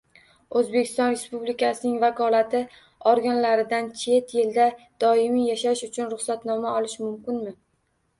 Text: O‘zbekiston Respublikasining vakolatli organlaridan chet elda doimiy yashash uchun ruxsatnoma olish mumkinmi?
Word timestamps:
O‘zbekiston 0.59 1.09
Respublikasining 1.15 1.99
vakolatli 2.03 2.61
organlaridan 3.11 3.89
chet 4.05 4.33
elda 4.45 4.65
doimiy 5.05 5.45
yashash 5.51 5.85
uchun 5.89 6.09
ruxsatnoma 6.15 6.73
olish 6.79 6.97
mumkinmi? 7.05 7.55